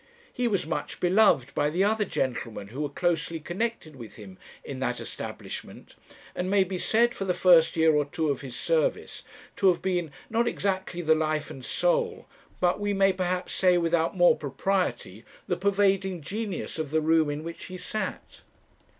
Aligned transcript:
He 0.33 0.47
was 0.47 0.65
much 0.65 0.99
beloved 0.99 1.53
by 1.53 1.69
the 1.69 1.83
other 1.83 2.05
gentlemen 2.05 2.69
who 2.69 2.81
were 2.81 2.89
closely 2.89 3.39
connected 3.39 3.95
with 3.95 4.15
him 4.15 4.39
in 4.63 4.79
that 4.79 4.99
establishment; 4.99 5.95
and 6.33 6.49
may 6.49 6.63
be 6.63 6.79
said, 6.79 7.13
for 7.13 7.25
the 7.25 7.35
first 7.35 7.75
year 7.75 7.93
or 7.93 8.05
two 8.05 8.31
of 8.31 8.41
his 8.41 8.55
service, 8.57 9.21
to 9.57 9.67
have 9.67 9.79
been, 9.83 10.11
not 10.27 10.47
exactly 10.47 11.01
the 11.03 11.13
life 11.13 11.51
and 11.51 11.63
soul, 11.63 12.25
but, 12.59 12.79
we 12.79 12.93
may 12.95 13.13
perhaps 13.13 13.53
say 13.53 13.77
with 13.77 13.93
more 14.15 14.35
propriety, 14.35 15.23
the 15.47 15.55
pervading 15.55 16.23
genius 16.23 16.79
of 16.79 16.89
the 16.89 16.99
room 17.01 17.29
in 17.29 17.43
which 17.43 17.65
he 17.65 17.77
sat. 17.77 18.41